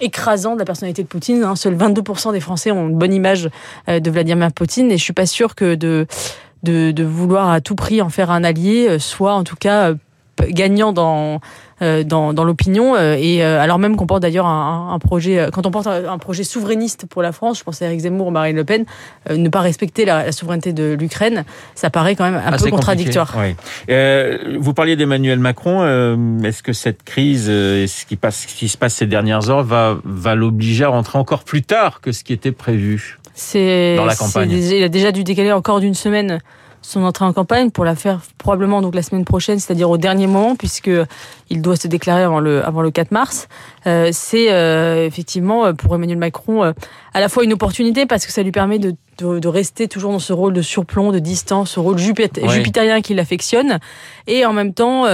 écrasant 0.00 0.54
de 0.54 0.58
la 0.58 0.64
personnalité 0.64 1.02
de 1.02 1.08
Poutine. 1.08 1.42
hein. 1.44 1.56
Seuls 1.56 1.76
22% 1.76 2.32
des 2.32 2.40
Français 2.40 2.70
ont 2.70 2.88
une 2.88 2.98
bonne 2.98 3.12
image 3.12 3.50
euh, 3.88 4.00
de 4.00 4.10
Vladimir 4.10 4.52
Poutine 4.52 4.90
et 4.90 4.98
je 4.98 5.02
suis 5.02 5.12
pas 5.12 5.26
sûre 5.26 5.54
que 5.54 5.74
de 5.74 6.06
de, 6.62 7.02
vouloir 7.02 7.50
à 7.50 7.60
tout 7.60 7.74
prix 7.74 8.00
en 8.02 8.08
faire 8.08 8.30
un 8.30 8.44
allié 8.44 8.86
euh, 8.88 8.98
soit 8.98 9.34
en 9.34 9.44
tout 9.44 9.56
cas 9.56 9.90
euh, 9.90 9.94
gagnant 10.48 10.92
dans 10.92 11.40
euh, 11.82 12.04
dans, 12.04 12.32
dans 12.32 12.44
l'opinion 12.44 12.94
euh, 12.94 13.16
et 13.18 13.44
euh, 13.44 13.60
alors 13.60 13.78
même 13.78 13.96
qu'on 13.96 14.06
porte 14.06 14.22
d'ailleurs 14.22 14.46
un, 14.46 14.90
un 14.92 14.98
projet 14.98 15.48
quand 15.52 15.66
on 15.66 15.70
porte 15.70 15.86
un, 15.88 16.18
projet 16.18 16.44
souverainiste 16.44 17.06
pour 17.06 17.22
la 17.22 17.32
France 17.32 17.58
je 17.58 17.64
pense 17.64 17.82
à 17.82 17.86
Eric 17.86 18.00
Zemmour 18.00 18.28
ou 18.28 18.30
Marine 18.30 18.54
Le 18.56 18.64
Pen 18.64 18.84
ne 19.30 19.48
pas 19.48 19.60
respecter 19.60 20.04
la, 20.04 20.24
la 20.24 20.32
souveraineté 20.32 20.72
de 20.72 20.96
l'Ukraine 20.98 21.44
ça 21.74 21.90
paraît 21.90 22.14
quand 22.14 22.24
même 22.24 22.40
un 22.44 22.52
Assez 22.52 22.66
peu 22.66 22.70
contradictoire 22.70 23.34
oui. 23.36 23.54
Euh, 23.90 24.56
vous 24.60 24.74
parliez 24.74 24.96
d'Emmanuel 24.96 25.38
Macron. 25.38 25.82
euh, 25.82 26.16
Est-ce 26.42 26.62
que 26.62 26.72
cette 26.72 27.02
crise, 27.02 27.46
euh, 27.48 27.86
ce 27.86 28.04
qui, 28.04 28.16
passe, 28.16 28.46
ce 28.48 28.54
qui 28.54 28.68
se 28.68 28.76
passe 28.76 28.94
ces 28.94 29.06
dernières 29.06 29.50
heures, 29.50 29.64
va, 29.64 29.98
va 30.04 30.34
l'obliger 30.34 30.84
à 30.84 30.88
rentrer 30.88 31.18
encore 31.18 31.44
plus 31.44 31.62
tard 31.62 32.00
que 32.00 32.12
ce 32.12 32.24
qui 32.24 32.32
était 32.32 32.52
prévu 32.52 33.18
Dans 33.54 34.04
la 34.04 34.14
campagne? 34.16 34.50
il 34.50 34.82
a 34.82 34.88
déjà 34.88 35.12
dû 35.12 35.24
décaler 35.24 35.52
encore 35.52 35.80
d'une 35.80 35.94
semaine 35.94 36.40
son 36.82 37.04
entrée 37.04 37.24
en 37.24 37.32
campagne 37.32 37.70
pour 37.70 37.84
la 37.84 37.94
faire 37.94 38.20
probablement 38.38 38.82
donc 38.82 38.94
la 38.94 39.02
semaine 39.02 39.24
prochaine, 39.24 39.58
c'est-à-dire 39.58 39.88
au 39.88 39.96
dernier 39.96 40.26
moment, 40.26 40.56
puisque 40.56 40.90
il 41.48 41.62
doit 41.62 41.76
se 41.76 41.88
déclarer 41.88 42.22
avant 42.22 42.40
le 42.40 42.64
avant 42.64 42.82
le 42.82 42.90
4 42.90 43.12
mars. 43.12 43.48
Euh, 43.86 44.10
c'est 44.12 44.52
euh, 44.52 45.06
effectivement 45.06 45.66
euh, 45.66 45.72
pour 45.72 45.94
Emmanuel 45.94 46.18
Macron 46.18 46.64
euh, 46.64 46.72
à 47.14 47.20
la 47.20 47.28
fois 47.28 47.44
une 47.44 47.52
opportunité 47.52 48.04
parce 48.06 48.26
que 48.26 48.32
ça 48.32 48.42
lui 48.42 48.52
permet 48.52 48.78
de, 48.78 48.94
de, 49.18 49.38
de 49.38 49.48
rester 49.48 49.88
toujours 49.88 50.12
dans 50.12 50.18
ce 50.18 50.32
rôle 50.32 50.52
de 50.52 50.62
surplomb, 50.62 51.12
de 51.12 51.18
distance, 51.18 51.70
ce 51.70 51.80
rôle 51.80 51.98
jupitérien 51.98 53.00
qu'il 53.00 53.20
affectionne, 53.20 53.78
et 54.26 54.44
en 54.44 54.52
même 54.52 54.74
temps. 54.74 55.06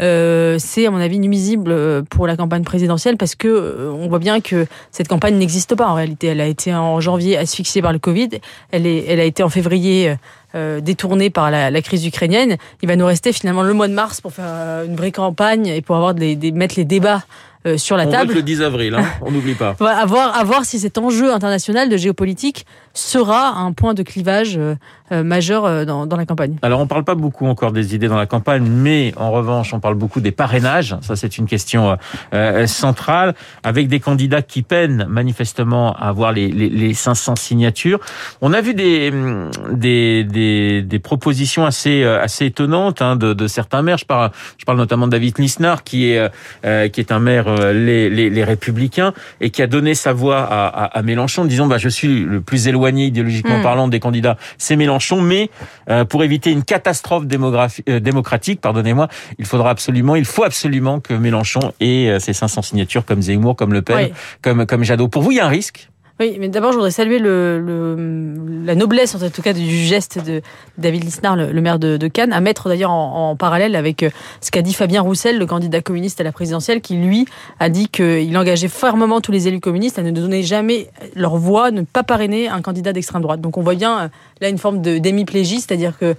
Euh, 0.00 0.46
euh, 0.46 0.58
c'est 0.58 0.86
à 0.86 0.90
mon 0.90 0.98
avis 0.98 1.18
nuisible 1.18 1.70
euh, 1.70 2.02
pour 2.02 2.26
la 2.26 2.36
campagne 2.36 2.62
présidentielle 2.62 3.16
parce 3.16 3.34
que 3.34 3.48
euh, 3.48 3.90
on 3.92 4.08
voit 4.08 4.18
bien 4.18 4.40
que 4.40 4.66
cette 4.90 5.08
campagne 5.08 5.36
n'existe 5.36 5.74
pas 5.74 5.86
en 5.86 5.94
réalité. 5.94 6.28
Elle 6.28 6.40
a 6.40 6.46
été 6.46 6.74
en 6.74 7.00
janvier 7.00 7.36
asphyxiée 7.36 7.82
par 7.82 7.92
le 7.92 7.98
Covid. 7.98 8.30
Elle, 8.70 8.86
est, 8.86 9.04
elle 9.08 9.20
a 9.20 9.24
été 9.24 9.42
en 9.42 9.48
février 9.48 10.16
euh, 10.54 10.80
détournée 10.80 11.28
par 11.30 11.50
la, 11.50 11.70
la 11.70 11.82
crise 11.82 12.06
ukrainienne. 12.06 12.56
Il 12.82 12.88
va 12.88 12.96
nous 12.96 13.06
rester 13.06 13.32
finalement 13.32 13.62
le 13.62 13.74
mois 13.74 13.88
de 13.88 13.94
mars 13.94 14.20
pour 14.20 14.32
faire 14.32 14.44
euh, 14.48 14.86
une 14.86 14.96
vraie 14.96 15.12
campagne 15.12 15.66
et 15.66 15.82
pour 15.82 15.96
avoir 15.96 16.14
des, 16.14 16.36
des 16.36 16.52
mettre 16.52 16.76
les 16.76 16.84
débats 16.84 17.22
euh, 17.66 17.76
sur 17.78 17.96
la 17.96 18.06
On 18.06 18.10
table. 18.10 18.26
vote 18.28 18.36
le 18.36 18.42
10 18.42 18.62
avril, 18.62 18.94
hein, 18.94 19.04
on 19.22 19.30
n'oublie 19.30 19.54
pas. 19.54 19.74
Voilà, 19.78 19.98
à 19.98 20.06
voir, 20.06 20.36
à 20.36 20.44
voir 20.44 20.64
si 20.64 20.78
cet 20.78 20.98
enjeu 20.98 21.32
international 21.32 21.88
de 21.88 21.96
géopolitique 21.96 22.66
sera 22.94 23.58
un 23.58 23.72
point 23.72 23.94
de 23.94 24.02
clivage 24.02 24.56
euh, 24.56 24.74
euh, 25.12 25.22
majeur 25.22 25.86
dans, 25.86 26.06
dans 26.06 26.16
la 26.16 26.26
campagne. 26.26 26.56
Alors, 26.62 26.80
on 26.80 26.86
parle 26.86 27.04
pas 27.04 27.14
beaucoup 27.14 27.46
encore 27.46 27.70
des 27.72 27.94
idées 27.94 28.08
dans 28.08 28.16
la 28.16 28.26
campagne, 28.26 28.64
mais 28.66 29.12
en 29.16 29.30
revanche, 29.30 29.72
on 29.74 29.80
parle 29.80 29.94
beaucoup 29.94 30.20
des 30.20 30.32
parrainages. 30.32 30.96
Ça, 31.02 31.14
c'est 31.14 31.38
une 31.38 31.46
question 31.46 31.96
euh, 32.34 32.66
centrale, 32.66 33.34
avec 33.62 33.88
des 33.88 34.00
candidats 34.00 34.42
qui 34.42 34.62
peinent 34.62 35.06
manifestement 35.08 35.94
à 35.94 36.08
avoir 36.08 36.32
les, 36.32 36.48
les, 36.48 36.68
les 36.68 36.94
500 36.94 37.36
signatures. 37.36 38.00
On 38.40 38.52
a 38.52 38.60
vu 38.60 38.74
des 38.74 39.10
hum, 39.12 39.50
des, 39.72 40.24
des, 40.24 40.82
des 40.82 40.98
propositions 40.98 41.64
assez 41.66 42.04
assez 42.04 42.46
étonnantes 42.46 43.02
hein, 43.02 43.16
de, 43.16 43.32
de 43.32 43.46
certains 43.46 43.82
maires. 43.82 43.98
Je 43.98 44.06
parle, 44.06 44.30
je 44.58 44.64
parle 44.64 44.78
notamment 44.78 45.06
de 45.06 45.12
David 45.12 45.38
Nisnar, 45.38 45.84
qui 45.84 46.10
est 46.10 46.30
euh, 46.64 46.88
qui 46.88 47.00
est 47.00 47.12
un 47.12 47.20
maire 47.20 47.46
euh, 47.56 47.72
les, 47.72 48.08
les, 48.10 48.30
les 48.30 48.44
Républicains 48.44 49.12
et 49.40 49.50
qui 49.50 49.62
a 49.62 49.66
donné 49.66 49.94
sa 49.94 50.12
voix 50.12 50.38
à, 50.40 50.66
à, 50.66 50.84
à 50.98 51.02
Mélenchon, 51.02 51.42
en 51.42 51.44
disant 51.44 51.66
bah 51.66 51.78
je 51.78 51.88
suis 51.88 52.24
le 52.24 52.40
plus 52.40 52.68
éloigné 52.68 53.06
idéologiquement 53.06 53.58
Mm. 53.58 53.62
parlant 53.62 53.88
des 53.88 54.00
candidats, 54.00 54.36
c'est 54.58 54.76
Mélenchon, 54.76 55.20
mais 55.20 55.50
euh, 55.90 56.04
pour 56.04 56.24
éviter 56.24 56.50
une 56.52 56.62
catastrophe 56.64 57.26
démographi- 57.26 57.82
euh, 57.88 58.00
démocratique, 58.00 58.60
pardonnez-moi, 58.60 59.08
il 59.38 59.44
faudra 59.46 59.70
absolument, 59.70 60.16
il 60.16 60.24
faut 60.24 60.44
absolument 60.44 61.00
que 61.00 61.14
Mélenchon 61.14 61.72
ait 61.80 62.08
euh, 62.08 62.18
ses 62.18 62.32
500 62.32 62.62
signatures 62.62 63.04
comme 63.04 63.22
Zemmour, 63.22 63.56
comme 63.56 63.72
Le 63.72 63.82
Pen, 63.82 63.96
Oui. 63.96 64.12
comme 64.42 64.66
comme 64.66 64.84
Jadot. 64.84 65.08
Pour 65.08 65.22
vous, 65.22 65.30
il 65.32 65.36
y 65.36 65.40
a 65.40 65.46
un 65.46 65.48
risque? 65.48 65.88
Oui, 66.18 66.38
mais 66.40 66.48
d'abord, 66.48 66.72
je 66.72 66.76
voudrais 66.76 66.90
saluer 66.90 67.18
le, 67.18 68.64
la 68.64 68.74
noblesse, 68.74 69.14
en 69.14 69.18
tout 69.30 69.42
cas, 69.42 69.52
du 69.52 69.68
geste 69.68 70.18
de 70.24 70.40
David 70.78 71.04
Lisnard, 71.04 71.36
le, 71.36 71.60
maire 71.60 71.78
de, 71.78 72.08
Cannes, 72.08 72.32
à 72.32 72.40
mettre 72.40 72.70
d'ailleurs 72.70 72.90
en, 72.90 73.30
en, 73.30 73.36
parallèle 73.36 73.76
avec 73.76 74.02
euh, 74.02 74.08
ce 74.40 74.50
qu'a 74.50 74.62
dit 74.62 74.72
Fabien 74.72 75.02
Roussel, 75.02 75.36
le 75.36 75.44
candidat 75.44 75.82
communiste 75.82 76.18
à 76.22 76.24
la 76.24 76.32
présidentielle, 76.32 76.80
qui, 76.80 76.96
lui, 76.96 77.26
a 77.60 77.68
dit 77.68 77.88
qu'il 77.88 78.36
engageait 78.38 78.68
fermement 78.68 79.20
tous 79.20 79.30
les 79.30 79.46
élus 79.46 79.60
communistes 79.60 79.98
à 79.98 80.02
ne 80.02 80.10
donner 80.10 80.42
jamais 80.42 80.88
leur 81.14 81.36
voix, 81.36 81.70
ne 81.70 81.82
pas 81.82 82.02
parrainer 82.02 82.48
un 82.48 82.62
candidat 82.62 82.94
d'extrême 82.94 83.20
droite. 83.20 83.42
Donc 83.42 83.58
on 83.58 83.62
voit 83.62 83.74
bien 83.74 84.00
euh, 84.00 84.08
là 84.40 84.48
une 84.48 84.58
forme 84.58 84.80
d'hémiplégie, 84.80 85.60
c'est-à-dire 85.60 85.98
que 85.98 86.14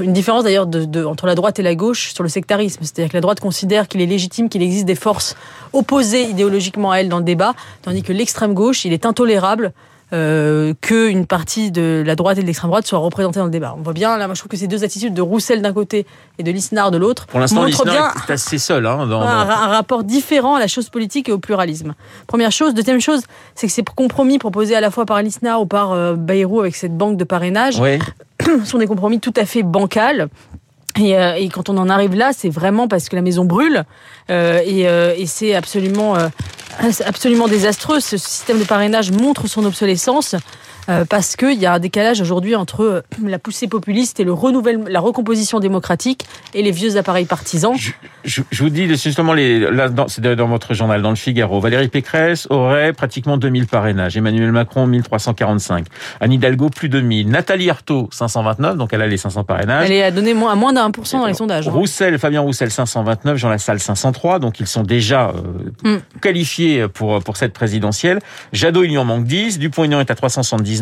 une 0.00 0.12
différence 0.12 0.44
d'ailleurs 0.44 0.68
entre 1.06 1.26
la 1.26 1.34
droite 1.34 1.58
et 1.58 1.62
la 1.62 1.74
gauche 1.74 2.12
sur 2.12 2.22
le 2.22 2.28
sectarisme, 2.28 2.80
c'est-à-dire 2.82 3.10
que 3.10 3.16
la 3.16 3.20
droite 3.20 3.40
considère 3.40 3.88
qu'il 3.88 4.00
est 4.00 4.06
légitime, 4.06 4.48
qu'il 4.48 4.62
existe 4.62 4.86
des 4.86 4.94
forces 4.94 5.36
opposées 5.72 6.24
idéologiquement 6.24 6.92
à 6.92 6.98
elle 6.98 7.08
dans 7.08 7.18
le 7.18 7.24
débat, 7.24 7.54
tandis 7.82 8.02
que 8.02 8.12
l'extrême 8.12 8.54
gauche, 8.54 8.84
il 8.84 8.92
est 8.92 9.06
intolérable 9.06 9.72
euh, 10.12 10.72
qu'une 10.80 11.26
partie 11.26 11.70
de 11.70 12.02
la 12.06 12.14
droite 12.14 12.38
et 12.38 12.42
de 12.42 12.46
l'extrême 12.46 12.70
droite 12.70 12.86
soit 12.86 12.98
représentée 12.98 13.38
dans 13.38 13.44
le 13.46 13.50
débat. 13.50 13.74
On 13.78 13.82
voit 13.82 13.92
bien, 13.92 14.16
là, 14.16 14.26
moi 14.26 14.34
je 14.34 14.40
trouve 14.40 14.50
que 14.50 14.56
ces 14.56 14.68
deux 14.68 14.84
attitudes 14.84 15.14
de 15.14 15.22
Roussel 15.22 15.62
d'un 15.62 15.72
côté 15.72 16.06
et 16.38 16.42
de 16.42 16.50
Lisnard 16.50 16.90
de 16.90 16.98
l'autre 16.98 17.26
montrent 17.34 17.84
bien 17.84 18.10
est 18.28 18.32
assez 18.32 18.58
seul, 18.58 18.86
hein, 18.86 19.06
dans, 19.06 19.20
un, 19.20 19.40
un, 19.40 19.68
rapport 19.68 20.04
différent 20.04 20.54
à 20.54 20.60
la 20.60 20.68
chose 20.68 20.88
politique 20.88 21.28
et 21.28 21.32
au 21.32 21.38
pluralisme. 21.38 21.94
Première 22.26 22.52
chose. 22.52 22.74
Deuxième 22.74 23.00
chose, 23.00 23.22
c'est 23.54 23.66
que 23.66 23.72
ces 23.72 23.82
compromis 23.82 24.38
proposés 24.38 24.76
à 24.76 24.80
la 24.80 24.90
fois 24.90 25.06
par 25.06 25.22
Lisnard 25.22 25.62
ou 25.62 25.66
par 25.66 25.92
euh, 25.92 26.14
Bayrou 26.14 26.60
avec 26.60 26.76
cette 26.76 26.96
banque 26.96 27.16
de 27.16 27.24
parrainage 27.24 27.80
sont 28.64 28.78
des 28.78 28.86
compromis 28.86 29.20
tout 29.20 29.34
à 29.36 29.44
fait 29.44 29.62
bancals. 29.62 30.28
Et, 30.98 31.16
euh, 31.16 31.34
et, 31.34 31.48
quand 31.48 31.68
on 31.68 31.76
en 31.76 31.88
arrive 31.88 32.14
là, 32.14 32.30
c'est 32.32 32.48
vraiment 32.48 32.88
parce 32.88 33.08
que 33.08 33.16
la 33.16 33.22
maison 33.22 33.44
brûle 33.44 33.84
euh, 34.30 34.60
et, 34.64 34.88
euh, 34.88 35.14
et 35.16 35.26
c'est 35.26 35.54
absolument, 35.54 36.14
absolument 37.04 37.48
désastreux. 37.48 38.00
Ce 38.00 38.16
système 38.16 38.58
de 38.58 38.64
parrainage 38.64 39.10
montre 39.10 39.46
son 39.46 39.64
obsolescence. 39.64 40.34
Euh, 40.88 41.04
parce 41.04 41.36
qu'il 41.36 41.58
y 41.58 41.66
a 41.66 41.74
un 41.74 41.78
décalage 41.78 42.20
aujourd'hui 42.20 42.54
entre 42.54 43.04
la 43.24 43.38
poussée 43.38 43.66
populiste 43.66 44.20
et 44.20 44.24
le 44.24 44.32
renouvellement, 44.32 44.86
la 44.88 45.00
recomposition 45.00 45.60
démocratique 45.60 46.24
et 46.54 46.62
les 46.62 46.70
vieux 46.70 46.96
appareils 46.96 47.24
partisans. 47.24 47.74
Je, 47.76 47.90
je, 48.24 48.42
je 48.50 48.62
vous 48.62 48.70
dis 48.70 48.86
justement, 48.96 49.32
les, 49.32 49.58
là, 49.58 49.88
dans, 49.88 50.08
c'est 50.08 50.22
dans 50.22 50.48
votre 50.48 50.74
journal, 50.74 51.02
dans 51.02 51.10
le 51.10 51.16
Figaro, 51.16 51.60
Valérie 51.60 51.88
Pécresse 51.88 52.46
aurait 52.50 52.92
pratiquement 52.92 53.36
2000 53.36 53.66
parrainages, 53.66 54.16
Emmanuel 54.16 54.52
Macron 54.52 54.86
1345, 54.86 55.86
Anne 56.20 56.32
Hidalgo 56.32 56.70
plus 56.70 56.88
de 56.88 57.00
1000, 57.00 57.28
Nathalie 57.28 57.70
Arthaud 57.70 58.08
529, 58.12 58.76
donc 58.76 58.92
elle 58.92 59.02
a 59.02 59.06
les 59.06 59.16
500 59.16 59.44
parrainages. 59.44 59.86
Elle 59.86 59.92
est 59.92 60.02
à 60.02 60.10
donner 60.10 60.34
moins, 60.34 60.52
à 60.52 60.54
moins 60.54 60.72
d'un 60.72 60.90
pour 60.90 61.06
cent 61.06 61.20
dans 61.20 61.26
les 61.26 61.34
sondages. 61.34 61.68
Roussel, 61.68 62.18
Fabien 62.18 62.40
Roussel 62.40 62.70
529, 62.70 63.36
Jean 63.36 63.48
Lassalle 63.48 63.80
503, 63.80 64.38
donc 64.38 64.60
ils 64.60 64.66
sont 64.66 64.82
déjà 64.82 65.32
euh, 65.84 65.96
mm. 65.96 66.20
qualifiés 66.20 66.88
pour, 66.88 67.22
pour 67.22 67.36
cette 67.36 67.52
présidentielle. 67.52 68.20
Jadot, 68.52 68.84
il 68.84 68.92
y 68.92 68.98
en 68.98 69.04
manque 69.04 69.24
10, 69.24 69.58
Dupont-Aignan 69.58 70.00
est 70.00 70.10
à 70.10 70.14
370, 70.14 70.75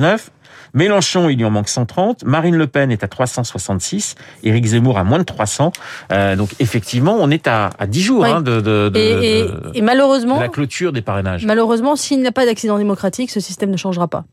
Mélenchon, 0.75 1.29
il 1.29 1.41
y 1.41 1.45
en 1.45 1.51
manque 1.51 1.69
130. 1.69 2.25
Marine 2.25 2.57
Le 2.57 2.67
Pen 2.67 2.91
est 2.91 3.05
à 3.05 3.09
366. 3.09 4.17
Éric 4.43 4.67
Zemmour 4.67 4.99
à 4.99 5.05
moins 5.05 5.19
de 5.19 5.25
300. 5.25 5.73
Euh, 6.11 6.35
donc 6.37 6.51
effectivement, 6.59 7.17
on 7.21 7.31
est 7.31 7.47
à, 7.47 7.71
à 7.79 7.87
10 7.87 8.03
jours 8.03 8.23
oui. 8.23 8.31
hein, 8.31 8.41
de, 8.41 8.61
de, 8.61 8.89
de, 8.89 8.99
et, 8.99 9.41
et, 9.41 9.49
et, 9.75 9.83
malheureusement, 9.83 10.41
la 10.41 10.49
clôture 10.49 10.93
des 10.93 11.01
parrainages. 11.01 11.47
Malheureusement, 11.47 11.95
s'il 11.95 12.21
n'y 12.21 12.27
a 12.27 12.33
pas 12.33 12.45
d'accident 12.45 12.77
démocratique, 12.77 13.31
ce 13.31 13.41
système 13.41 13.71
ne 13.71 13.77
changera 13.77 14.09
pas. 14.09 14.25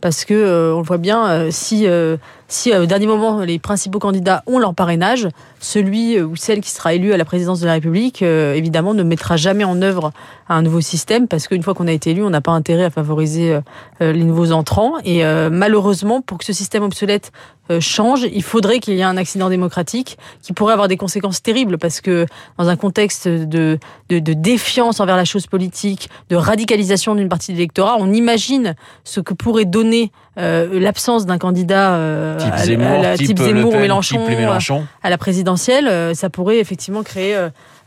Parce 0.00 0.24
que 0.24 0.34
euh, 0.34 0.74
on 0.74 0.78
le 0.78 0.84
voit 0.84 0.98
bien, 0.98 1.28
euh, 1.28 1.48
si 1.50 1.86
euh, 1.86 2.16
si 2.48 2.74
au 2.74 2.86
dernier 2.86 3.06
moment 3.06 3.40
les 3.40 3.58
principaux 3.58 3.98
candidats 3.98 4.42
ont 4.46 4.58
leur 4.58 4.74
parrainage, 4.74 5.28
celui 5.60 6.20
ou 6.20 6.34
celle 6.36 6.60
qui 6.60 6.70
sera 6.70 6.94
élu 6.94 7.12
à 7.12 7.16
la 7.16 7.24
présidence 7.24 7.60
de 7.60 7.66
la 7.66 7.74
République, 7.74 8.22
évidemment, 8.22 8.92
ne 8.92 9.04
mettra 9.04 9.36
jamais 9.36 9.62
en 9.62 9.80
œuvre 9.82 10.10
un 10.48 10.62
nouveau 10.62 10.80
système 10.80 11.28
parce 11.28 11.46
qu'une 11.46 11.62
fois 11.62 11.74
qu'on 11.74 11.86
a 11.86 11.92
été 11.92 12.10
élu, 12.10 12.24
on 12.24 12.30
n'a 12.30 12.40
pas 12.40 12.50
intérêt 12.50 12.82
à 12.82 12.90
favoriser 12.90 13.56
les 14.00 14.24
nouveaux 14.24 14.50
entrants. 14.50 14.94
Et 15.04 15.22
malheureusement, 15.48 16.22
pour 16.22 16.38
que 16.38 16.44
ce 16.44 16.52
système 16.52 16.82
obsolète 16.82 17.30
change, 17.78 18.26
il 18.32 18.42
faudrait 18.42 18.80
qu'il 18.80 18.94
y 18.94 19.00
ait 19.00 19.04
un 19.04 19.16
accident 19.16 19.48
démocratique 19.48 20.18
qui 20.42 20.52
pourrait 20.52 20.72
avoir 20.72 20.88
des 20.88 20.96
conséquences 20.96 21.42
terribles 21.42 21.78
parce 21.78 22.00
que 22.00 22.26
dans 22.58 22.68
un 22.68 22.74
contexte 22.74 23.28
de, 23.28 23.78
de, 24.08 24.18
de 24.18 24.32
défiance 24.32 24.98
envers 24.98 25.16
la 25.16 25.24
chose 25.24 25.46
politique, 25.46 26.10
de 26.30 26.36
radicalisation 26.36 27.14
d'une 27.14 27.28
partie 27.28 27.52
de 27.52 27.58
l'électorat, 27.58 27.96
on 28.00 28.12
imagine 28.12 28.74
ce 29.04 29.20
que 29.20 29.34
pourrait 29.34 29.66
donner 29.66 29.89
euh, 30.38 30.80
l'absence 30.80 31.26
d'un 31.26 31.38
candidat 31.38 31.94
euh, 31.94 32.38
type 32.38 32.56
Zemmour, 32.56 32.86
à, 32.86 33.02
la, 33.02 33.16
type, 33.16 33.26
type 33.28 33.38
Zemmour 33.38 33.72
Pen, 33.72 33.80
Mélenchon, 33.80 34.26
type 34.26 34.38
Mélenchon, 34.38 34.86
à 35.02 35.10
la 35.10 35.18
présidentielle, 35.18 35.88
euh, 35.88 36.14
ça 36.14 36.30
pourrait 36.30 36.58
effectivement 36.58 37.02
créer 37.02 37.36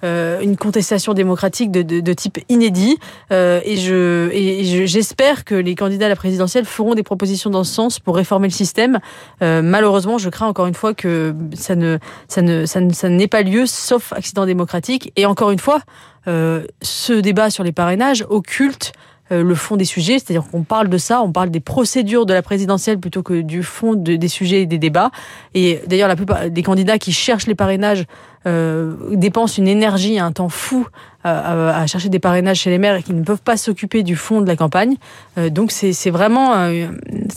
euh, 0.03 0.41
une 0.41 0.57
contestation 0.57 1.13
démocratique 1.13 1.71
de, 1.71 1.81
de, 1.81 2.01
de 2.01 2.13
type 2.13 2.37
inédit. 2.49 2.97
Euh, 3.31 3.61
et 3.63 3.77
je 3.77 4.29
et 4.33 4.85
j'espère 4.85 5.45
que 5.45 5.55
les 5.55 5.75
candidats 5.75 6.07
à 6.07 6.09
la 6.09 6.17
présidentielle 6.17 6.65
feront 6.65 6.93
des 6.93 7.03
propositions 7.03 7.49
dans 7.49 7.63
ce 7.63 7.73
sens 7.73 7.99
pour 7.99 8.17
réformer 8.17 8.47
le 8.49 8.53
système. 8.53 8.99
Euh, 9.41 9.61
malheureusement, 9.61 10.17
je 10.17 10.29
crains 10.29 10.47
encore 10.47 10.67
une 10.67 10.73
fois 10.73 10.93
que 10.93 11.33
ça 11.53 11.75
ne 11.75 11.99
ça 12.27 12.41
ne 12.41 12.65
ça 12.65 12.81
ne 12.81 12.91
ça 12.91 13.07
n'ait 13.07 13.29
pas 13.29 13.43
lieu, 13.43 13.65
sauf 13.65 14.11
accident 14.11 14.45
démocratique. 14.45 15.13
Et 15.15 15.25
encore 15.25 15.51
une 15.51 15.59
fois, 15.59 15.79
ce 16.25 17.13
débat 17.19 17.49
sur 17.49 17.63
les 17.63 17.71
parrainages 17.73 18.25
occulte 18.29 18.93
le 19.41 19.55
fond 19.55 19.77
des 19.77 19.85
sujets, 19.85 20.19
c'est-à-dire 20.19 20.43
qu'on 20.49 20.63
parle 20.63 20.89
de 20.89 20.97
ça, 20.97 21.21
on 21.21 21.31
parle 21.31 21.49
des 21.49 21.59
procédures 21.59 22.25
de 22.25 22.33
la 22.33 22.41
présidentielle 22.41 22.99
plutôt 22.99 23.23
que 23.23 23.41
du 23.41 23.63
fond 23.63 23.93
de, 23.93 24.15
des 24.15 24.27
sujets 24.27 24.61
et 24.61 24.65
des 24.65 24.77
débats. 24.77 25.11
Et 25.53 25.81
d'ailleurs, 25.87 26.07
la 26.07 26.15
plupart 26.15 26.49
des 26.49 26.63
candidats 26.63 26.97
qui 26.97 27.11
cherchent 27.11 27.47
les 27.47 27.55
parrainages 27.55 28.05
euh, 28.45 28.95
dépensent 29.13 29.57
une 29.57 29.69
énergie, 29.69 30.19
un 30.19 30.33
temps 30.33 30.49
fou 30.49 30.85
euh, 31.25 31.71
à, 31.71 31.87
chercher 31.87 32.09
des 32.09 32.19
parrainages 32.19 32.57
chez 32.57 32.69
les 32.69 32.77
maires 32.77 32.95
et 32.95 33.03
qui 33.03 33.13
ne 33.13 33.23
peuvent 33.23 33.41
pas 33.41 33.55
s'occuper 33.55 34.03
du 34.03 34.17
fond 34.17 34.41
de 34.41 34.47
la 34.47 34.57
campagne. 34.57 34.97
Euh, 35.37 35.49
donc 35.49 35.71
c'est 35.71 36.09
vraiment, 36.09 36.53
euh, 36.55 36.87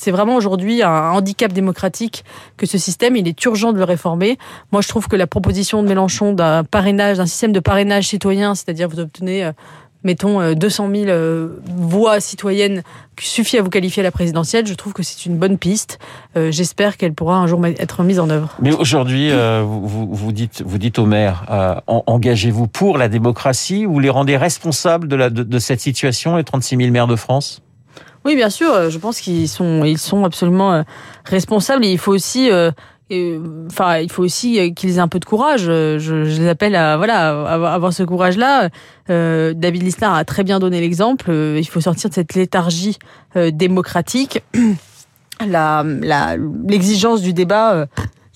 vraiment 0.08 0.34
aujourd'hui 0.34 0.82
un 0.82 1.10
handicap 1.12 1.52
démocratique 1.52 2.24
que 2.56 2.66
ce 2.66 2.78
système. 2.78 3.14
Il 3.14 3.28
est 3.28 3.44
urgent 3.44 3.72
de 3.72 3.78
le 3.78 3.84
réformer. 3.84 4.38
Moi, 4.72 4.82
je 4.82 4.88
trouve 4.88 5.06
que 5.06 5.14
la 5.14 5.28
proposition 5.28 5.84
de 5.84 5.88
Mélenchon 5.88 6.32
d'un 6.32 6.64
parrainage, 6.64 7.18
d'un 7.18 7.26
système 7.26 7.52
de 7.52 7.60
parrainage 7.60 8.08
citoyen, 8.08 8.56
c'est-à-dire 8.56 8.88
vous 8.88 8.98
obtenez 8.98 9.48
mettons 10.04 10.52
200 10.52 10.90
000 10.94 11.48
voix 11.76 12.20
citoyennes 12.20 12.82
qui 13.16 13.28
suffit 13.28 13.58
à 13.58 13.62
vous 13.62 13.70
qualifier 13.70 14.00
à 14.00 14.04
la 14.04 14.10
présidentielle, 14.10 14.66
je 14.66 14.74
trouve 14.74 14.92
que 14.92 15.02
c'est 15.02 15.26
une 15.26 15.36
bonne 15.38 15.58
piste. 15.58 15.98
Euh, 16.36 16.50
J'espère 16.50 16.96
qu'elle 16.96 17.14
pourra 17.14 17.36
un 17.36 17.46
jour 17.46 17.64
être 17.66 18.02
mise 18.02 18.20
en 18.20 18.28
œuvre. 18.28 18.54
Mais 18.60 18.72
aujourd'hui, 18.72 19.30
euh, 19.30 19.62
vous, 19.66 20.08
vous, 20.10 20.32
dites, 20.32 20.62
vous 20.64 20.78
dites 20.78 20.98
aux 20.98 21.06
maires, 21.06 21.44
euh, 21.50 21.74
engagez-vous 21.86 22.66
pour 22.68 22.98
la 22.98 23.08
démocratie 23.08 23.86
ou 23.86 23.98
les 23.98 24.10
rendez 24.10 24.36
responsables 24.36 25.08
de, 25.08 25.16
la, 25.16 25.30
de, 25.30 25.42
de 25.42 25.58
cette 25.58 25.80
situation, 25.80 26.36
les 26.36 26.44
36 26.44 26.76
000 26.76 26.90
maires 26.90 27.06
de 27.06 27.16
France? 27.16 27.62
Oui, 28.24 28.36
bien 28.36 28.50
sûr. 28.50 28.90
Je 28.90 28.98
pense 28.98 29.20
qu'ils 29.20 29.48
sont, 29.48 29.84
ils 29.84 29.98
sont 29.98 30.24
absolument 30.24 30.84
responsables. 31.24 31.84
Et 31.84 31.92
il 31.92 31.98
faut 31.98 32.12
aussi 32.12 32.50
enfin, 33.10 33.98
il 33.98 34.10
faut 34.10 34.24
aussi 34.24 34.74
qu'ils 34.74 34.96
aient 34.96 35.00
un 35.00 35.08
peu 35.08 35.20
de 35.20 35.24
courage. 35.24 35.62
Je, 35.62 35.98
je 35.98 36.40
les 36.40 36.48
appelle 36.48 36.74
à 36.74 36.96
voilà 36.96 37.44
à 37.44 37.74
avoir 37.74 37.92
ce 37.92 38.02
courage-là. 38.02 38.70
Euh, 39.10 39.52
David 39.54 39.82
Lisnard 39.82 40.14
a 40.14 40.24
très 40.24 40.42
bien 40.42 40.58
donné 40.58 40.80
l'exemple. 40.80 41.30
Euh, 41.30 41.58
il 41.58 41.68
faut 41.68 41.80
sortir 41.80 42.10
de 42.10 42.14
cette 42.14 42.34
léthargie 42.34 42.98
euh, 43.36 43.50
démocratique. 43.50 44.42
La 45.46 45.84
l'exigence 46.66 47.20
du 47.20 47.34
débat 47.34 47.86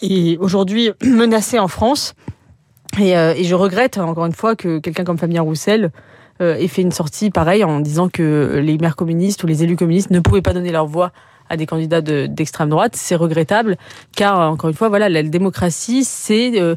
est 0.02 0.36
aujourd'hui 0.36 0.90
menacée 1.02 1.58
en 1.58 1.68
France. 1.68 2.14
Et, 2.98 3.12
et, 3.12 3.44
je 3.44 3.54
regrette 3.54 3.96
encore 3.96 4.26
une 4.26 4.34
fois 4.34 4.54
que 4.54 4.80
quelqu'un 4.80 5.04
comme 5.04 5.16
Fabien 5.16 5.40
Roussel 5.40 5.92
ait 6.40 6.68
fait 6.68 6.82
une 6.82 6.92
sortie 6.92 7.30
pareille 7.30 7.64
en 7.64 7.80
disant 7.80 8.10
que 8.10 8.60
les 8.62 8.76
maires 8.76 8.96
communistes 8.96 9.42
ou 9.44 9.46
les 9.46 9.64
élus 9.64 9.76
communistes 9.76 10.10
ne 10.10 10.20
pouvaient 10.20 10.42
pas 10.42 10.52
donner 10.52 10.72
leur 10.72 10.86
voix 10.86 11.12
à 11.50 11.57
des 11.57 11.66
candidats 11.66 12.00
d'extrême 12.00 12.69
de, 12.69 12.71
droite. 12.71 12.97
C'est 12.97 13.16
regrettable, 13.16 13.76
car 14.16 14.50
encore 14.50 14.71
une 14.71 14.76
fois, 14.76 14.88
voilà, 14.88 15.11
la 15.11 15.23
démocratie, 15.23 16.04
c'est 16.04 16.59
euh, 16.59 16.76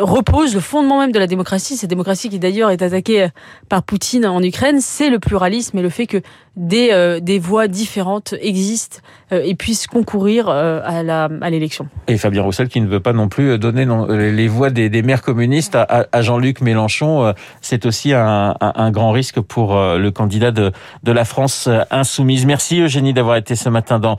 repose 0.00 0.54
le 0.54 0.60
fondement 0.60 1.00
même 1.00 1.12
de 1.12 1.18
la 1.18 1.26
démocratie. 1.26 1.76
Cette 1.76 1.90
démocratie 1.90 2.28
qui 2.28 2.38
d'ailleurs 2.38 2.70
est 2.70 2.82
attaquée 2.82 3.28
par 3.68 3.82
Poutine 3.82 4.26
en 4.26 4.42
Ukraine, 4.42 4.80
c'est 4.80 5.10
le 5.10 5.18
pluralisme 5.18 5.78
et 5.78 5.82
le 5.82 5.88
fait 5.88 6.06
que 6.06 6.20
des, 6.56 6.90
euh, 6.92 7.20
des 7.20 7.38
voix 7.38 7.66
différentes 7.66 8.34
existent 8.40 8.98
euh, 9.32 9.42
et 9.44 9.54
puissent 9.54 9.86
concourir 9.86 10.48
euh, 10.48 10.80
à 10.84 11.02
la 11.02 11.28
à 11.40 11.50
l'élection. 11.50 11.88
Et 12.06 12.16
Fabien 12.16 12.42
Roussel 12.42 12.68
qui 12.68 12.80
ne 12.80 12.86
veut 12.86 13.00
pas 13.00 13.12
non 13.12 13.28
plus 13.28 13.58
donner 13.58 13.86
les 14.08 14.48
voix 14.48 14.70
des, 14.70 14.88
des 14.88 15.02
maires 15.02 15.22
communistes 15.22 15.76
à, 15.76 16.22
Jean-Luc 16.22 16.60
Mélenchon, 16.60 17.24
euh, 17.24 17.32
c'est 17.60 17.86
aussi 17.86 18.12
un, 18.12 18.54
un, 18.60 18.90
grand 18.90 19.10
risque 19.10 19.40
pour 19.40 19.76
euh, 19.76 19.98
le 19.98 20.10
candidat 20.10 20.50
de, 20.50 20.72
de 21.02 21.12
la 21.12 21.24
France 21.24 21.68
insoumise. 21.90 22.46
Merci 22.46 22.80
Eugénie 22.80 23.12
d'avoir 23.12 23.36
été 23.36 23.56
ce 23.56 23.68
matin 23.68 23.98
dans, 23.98 24.18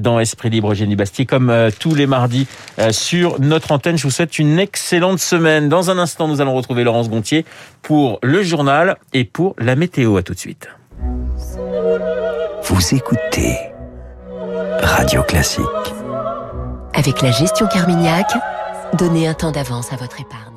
dans 0.00 0.20
Esprit 0.20 0.50
Libre, 0.50 0.72
Eugénie 0.72 0.96
Bastier, 0.96 1.26
comme 1.26 1.52
tous 1.78 1.94
les 1.94 2.06
mardis 2.06 2.46
sur 2.90 3.40
notre 3.40 3.72
antenne. 3.72 3.98
Je 3.98 4.04
vous 4.04 4.10
souhaite 4.10 4.38
une 4.38 4.58
excellente 4.84 5.18
semaine. 5.18 5.70
Dans 5.70 5.88
un 5.90 5.96
instant, 5.96 6.28
nous 6.28 6.42
allons 6.42 6.52
retrouver 6.52 6.84
Laurence 6.84 7.08
Gontier 7.08 7.46
pour 7.80 8.18
le 8.22 8.42
journal 8.42 8.98
et 9.14 9.24
pour 9.24 9.54
la 9.56 9.76
météo. 9.76 10.18
À 10.18 10.22
tout 10.22 10.34
de 10.34 10.38
suite. 10.38 10.68
Vous 12.64 12.94
écoutez 12.94 13.56
Radio 14.82 15.22
Classique. 15.22 15.64
Avec 16.92 17.22
la 17.22 17.30
gestion 17.30 17.66
Carmignac, 17.66 18.30
donnez 18.98 19.26
un 19.26 19.32
temps 19.32 19.52
d'avance 19.52 19.90
à 19.90 19.96
votre 19.96 20.20
épargne. 20.20 20.53